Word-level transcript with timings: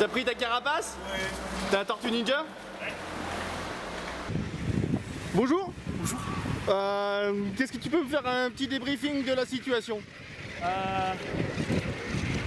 T'as 0.00 0.08
pris 0.08 0.24
ta 0.24 0.32
carapace 0.34 0.96
Ouais. 1.12 1.18
T'as 1.70 1.80
un 1.80 1.84
tortue 1.84 2.10
ninja 2.10 2.44
Bonjour 5.34 5.72
Bonjour. 5.98 6.18
Euh, 6.70 7.34
Qu'est-ce 7.56 7.72
que 7.72 7.76
tu 7.78 7.90
peux 7.90 8.02
me 8.02 8.08
faire 8.08 8.26
un 8.26 8.48
petit 8.50 8.66
débriefing 8.66 9.24
de 9.26 9.32
la 9.34 9.44
situation? 9.44 10.00
Euh, 10.62 11.12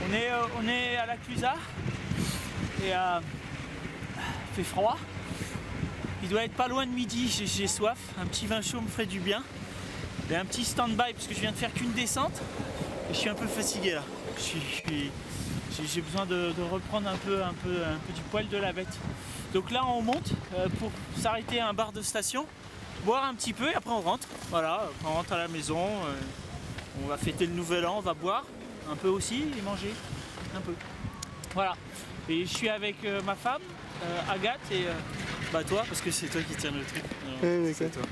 on, 0.10 0.14
est, 0.14 0.32
euh, 0.32 0.42
on 0.60 0.68
est 0.68 0.98
à 0.98 1.06
la 1.06 1.16
Clusaz 1.18 1.54
et 2.84 2.92
euh, 2.96 3.20
il 4.18 4.56
fait 4.56 4.64
froid. 4.64 4.98
Il 6.24 6.30
doit 6.30 6.44
être 6.46 6.54
pas 6.56 6.68
loin 6.68 6.88
de 6.88 6.92
midi, 6.92 7.28
j'ai- 7.30 7.46
j'ai 7.46 7.68
soif. 7.68 8.00
Un 8.20 8.26
petit 8.26 8.48
vin 8.48 8.62
chaud 8.62 8.82
me 8.82 8.88
ferait 8.88 9.06
du 9.06 9.20
bien. 9.20 9.44
Et 10.32 10.36
un 10.36 10.46
petit 10.46 10.64
stand-by 10.66 11.14
parce 11.14 11.28
que 11.28 11.36
je 11.36 11.40
viens 11.42 11.52
de 11.52 11.58
faire 11.58 11.72
qu'une 11.74 11.92
descente 11.92 12.42
et 13.12 13.14
je 13.14 13.20
suis 13.20 13.30
un 13.30 13.36
peu 13.36 13.46
fatigué 13.48 13.92
là. 13.94 14.04
Je 14.38 14.42
suis- 14.42 14.62
je 14.72 14.76
suis- 14.90 15.12
j'ai- 15.82 16.02
besoin 16.02 16.26
de, 16.26 16.52
de 16.52 16.62
reprendre 16.64 17.08
un 17.08 17.18
peu, 17.18 17.44
un, 17.44 17.54
peu, 17.64 17.84
un 17.84 17.98
peu 18.06 18.14
du 18.14 18.22
poil 18.32 18.48
de 18.48 18.58
la 18.58 18.74
bête. 18.74 18.96
Donc 19.54 19.72
là 19.72 19.86
on 19.86 20.02
monte 20.02 20.32
euh, 20.56 20.68
pour 20.80 20.92
s'arrêter 21.18 21.60
à 21.60 21.70
un 21.70 21.74
bar 21.74 21.92
de 21.92 22.02
station, 22.02 22.46
boire 23.06 23.24
un 23.24 23.36
petit 23.36 23.54
peu 23.54 23.70
et 23.70 23.76
après 23.76 23.92
on 23.92 24.02
rentre. 24.02 24.28
Voilà, 24.50 24.90
on 25.06 25.14
rentre 25.14 25.34
à 25.34 25.38
la 25.38 25.48
maison. 25.48 25.80
euh, 25.80 26.14
on 27.04 27.08
va 27.08 27.18
fêter 27.18 27.48
le 27.48 27.54
nouvel 27.54 27.86
an, 27.88 27.96
on 27.98 28.02
va 28.02 28.14
boire 28.14 28.46
un 28.92 28.96
peu 28.96 29.08
aussi 29.08 29.46
et 29.58 29.62
manger 29.62 29.92
un 30.56 30.62
peu. 30.62 30.74
Voilà. 31.54 31.76
Et 32.30 32.46
je 32.46 32.54
suis 32.54 32.70
avec 32.70 33.04
euh, 33.04 33.22
ma 33.24 33.36
femme, 33.36 33.62
Agathe, 34.30 34.60
et 34.72 34.86
bah 35.52 35.64
toi, 35.64 35.84
parce 35.88 36.02
que 36.02 36.12
c'est 36.12 36.28
toi 36.28 36.42
qui 36.42 36.56
tiens 36.56 36.72
le 36.72 36.84
truc. 36.84 37.04
Ouais, 37.42 37.74
c'est 37.74 37.90
toi. 37.92 38.04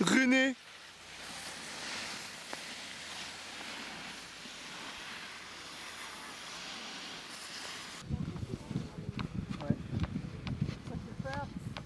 René 0.00 0.54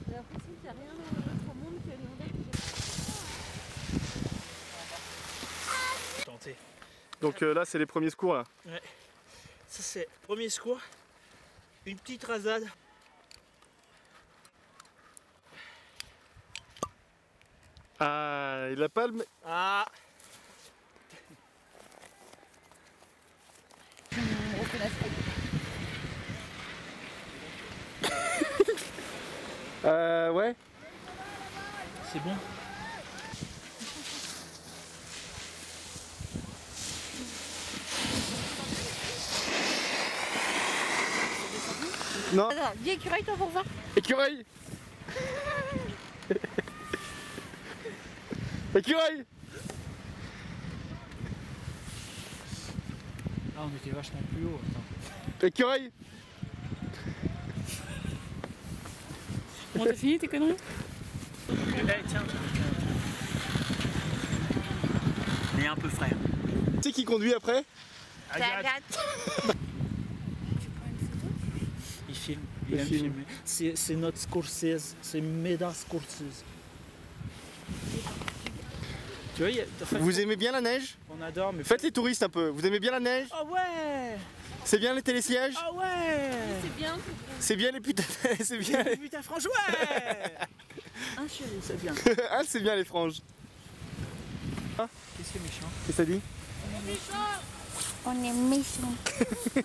J'ai 0.06 0.15
l'impression 0.15 0.53
qu'il 0.53 0.62
n'y 0.62 0.69
a 0.69 0.73
rien 0.73 0.93
d'autre 0.95 1.50
au 1.50 1.55
monde 1.55 1.78
que 1.84 1.91
le 1.91 1.97
monde 1.99 2.19
que 2.19 2.25
j'ai 6.19 6.25
Tenter. 6.25 6.56
Donc 7.25 7.41
euh, 7.41 7.55
là 7.55 7.64
c'est 7.64 7.78
les 7.78 7.86
premiers 7.86 8.11
secours 8.11 8.34
là. 8.34 8.44
Ça 9.67 9.83
c'est 9.83 10.06
premier 10.27 10.50
secours. 10.50 10.78
Une 11.86 11.98
petite 11.98 12.22
rasade. 12.25 12.66
Ah, 17.98 18.66
il 18.70 18.83
a 18.83 18.91
pas 18.91 19.06
le... 19.06 19.25
Ah 19.47 19.86
Euh, 29.84 30.31
ouais. 30.31 30.55
C'est 32.12 32.20
bon. 32.22 32.34
Non. 42.35 42.49
Attends, 42.49 42.73
viens 42.83 42.95
écureuil 42.95 43.23
toi 43.23 43.35
pour 43.37 43.49
voir. 43.49 43.65
Écureuil 43.97 44.45
Écureuil 48.75 49.25
Ah 53.56 53.61
on 53.62 53.77
était 53.77 53.94
vachement 53.94 54.19
plus 54.34 54.44
haut. 54.47 54.61
Attends. 54.71 55.47
Écureuil 55.47 55.93
Bon 59.77 59.84
t'as 59.84 59.94
fini 59.94 60.19
tes 60.19 60.27
conneries 60.27 60.56
Eh 61.50 61.83
tiens. 62.09 62.25
Mais 65.56 65.67
un 65.69 65.77
peu 65.77 65.89
frais. 65.89 66.11
Tu 66.77 66.83
sais 66.83 66.93
qui 66.93 67.05
conduit 67.05 67.34
après? 67.34 67.65
Agathe, 68.33 68.99
Il 72.71 72.79
aime 72.79 72.87
filmer. 72.87 73.25
C'est 73.45 73.95
notre 73.97 74.19
Scorsese. 74.19 74.95
C'est 75.03 75.21
Meda 75.21 75.73
Scorsese. 75.73 76.45
Tu 79.35 79.41
vois, 79.43 79.51
il 79.51 79.57
y 79.57 79.61
a- 79.61 79.65
en 79.83 79.87
fait, 79.87 79.99
Vous 79.99 80.21
aimez 80.21 80.37
bien 80.37 80.53
la 80.53 80.61
neige? 80.61 80.97
on 81.11 81.21
adore, 81.23 81.53
mais 81.53 81.65
Faites 81.65 81.83
les 81.83 81.91
touristes 81.91 82.23
un 82.23 82.29
peu. 82.29 82.49
Vous 82.49 82.65
aimez 82.65 82.79
bien 82.79 82.93
la 82.93 83.01
neige? 83.01 83.27
Ah 83.33 83.43
ouais 83.45 84.17
C'est 84.65 84.79
bien 84.79 84.95
les 84.95 85.03
télésièges? 85.03 85.55
Ah 85.59 85.73
ouais 85.73 86.31
C'est 86.62 86.77
bien. 86.77 86.97
C'est 87.41 87.57
bien 87.57 87.71
les 87.73 87.81
putains... 87.81 88.05
C'est 88.45 88.59
bien 88.59 88.83
les... 88.85 88.97
Putain, 88.97 89.23
franchement, 89.23 89.51
ouais 89.69 90.33
Un 91.19 91.27
chéri. 91.29 91.51
C'est 91.61 91.81
bien. 91.81 91.93
ah, 92.31 92.43
c'est 92.47 92.61
bien 92.61 92.77
les 92.77 92.85
franges. 92.85 93.21
Qu'est-ce 94.77 94.87
que 94.87 95.33
c'est 95.33 95.43
méchant? 95.43 95.69
Qu'est-ce 95.87 95.97
que 95.99 96.05
ça 96.05 96.05
dit? 96.05 96.21
On 98.06 98.12
est 98.12 98.33
méchants. 98.33 98.95
En 98.95 99.65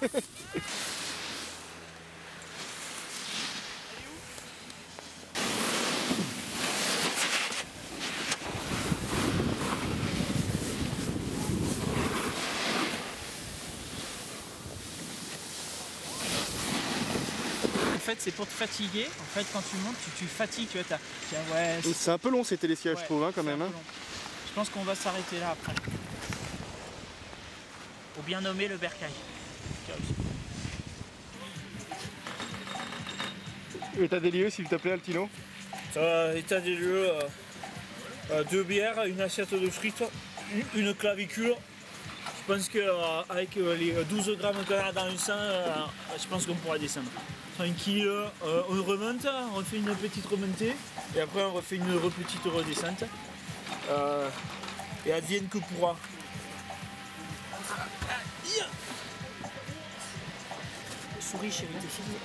fait, 18.09 18.17
c'est 18.19 18.31
pour 18.31 18.47
te 18.47 18.51
fatiguer. 18.53 19.05
En 19.21 19.39
fait, 19.39 19.45
quand 19.53 19.61
tu 19.69 19.77
montes, 19.77 19.95
tu, 20.03 20.11
tu 20.19 20.25
fatigues. 20.25 20.67
Tu 20.71 20.77
vois, 20.77 20.85
t'as. 20.89 20.97
tiens, 21.29 21.39
Ouais, 21.53 21.79
c'est- 21.83 21.93
C'est 21.93 22.11
un 22.11 22.17
peu 22.17 22.29
long 22.29 22.43
ces 22.43 22.57
télésièges, 22.57 22.95
je 22.95 22.99
ouais, 23.01 23.05
trouve, 23.05 23.23
hein, 23.23 23.31
quand 23.33 23.43
même. 23.43 23.61
hein. 23.61 23.71
Je 24.47 24.53
pense 24.55 24.69
qu'on 24.69 24.83
va 24.83 24.95
s'arrêter 24.95 25.39
là 25.39 25.51
après. 25.51 25.73
Pour 28.15 28.23
bien 28.23 28.41
nommer 28.41 28.67
le 28.67 28.77
bercail. 28.77 29.11
État 33.99 34.19
des 34.19 34.31
lieux, 34.31 34.49
s'il 34.49 34.65
te 34.67 34.75
plaît, 34.75 34.93
Altino? 34.93 35.29
Euh, 35.97 36.35
état 36.35 36.59
des 36.59 36.75
lieux, 36.75 37.09
euh, 37.09 37.21
euh, 38.31 38.43
deux 38.51 38.63
bières, 38.63 39.03
une 39.05 39.19
assiette 39.21 39.53
de 39.53 39.69
frites, 39.69 40.03
une, 40.75 40.87
une 40.87 40.93
clavicule. 40.93 41.53
Je 42.49 42.55
pense 42.55 42.67
qu'avec 42.69 43.53
les 43.55 43.91
12 44.05 44.35
grammes 44.39 44.55
qu'on 44.67 44.73
a 44.79 44.91
dans 44.91 45.05
le 45.05 45.15
sang, 45.17 45.33
euh, 45.35 45.75
je 46.19 46.27
pense 46.27 46.47
qu'on 46.47 46.55
pourra 46.55 46.79
descendre. 46.79 47.11
Tranquille, 47.55 48.07
euh, 48.07 48.63
on 48.71 48.81
remonte, 48.81 49.27
on 49.51 49.57
refait 49.57 49.77
une 49.77 49.93
petite 49.95 50.25
remontée 50.25 50.75
et 51.15 51.21
après 51.21 51.43
on 51.43 51.53
refait 51.53 51.75
une 51.75 51.95
re- 51.95 52.09
petite 52.09 52.43
redescente. 52.45 53.03
Euh, 53.91 54.27
et 55.05 55.13
advienne 55.13 55.47
que 55.47 55.59
pourra. 55.59 55.95
Souris, 61.19 61.51
chérie, 61.51 61.69
t'es 61.79 61.87
fini. 61.87 62.15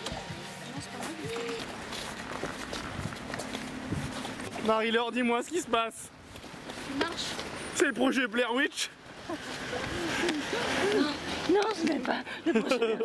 Marie-Laure, 4.67 5.13
dis-moi 5.13 5.43
ce 5.43 5.49
qui 5.51 5.61
se 5.61 5.67
passe. 5.67 6.11
Marche. 6.99 7.13
C'est 7.75 7.87
le 7.87 7.93
projet 7.93 8.27
Blair 8.27 8.55
Witch 8.55 8.89
Non, 11.51 11.61
ce 11.75 11.87
n'est 11.87 11.99
pas 11.99 12.17
le 12.47 12.61
prochain. 12.61 12.99